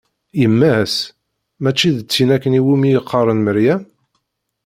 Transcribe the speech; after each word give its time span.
Yemma-s, 0.39 0.95
mačči 1.61 1.89
d 1.97 1.99
tin 2.11 2.29
akken 2.35 2.57
iwumi 2.59 2.87
i 2.99 3.01
qqaren 3.03 3.39
Meryem? 3.45 3.83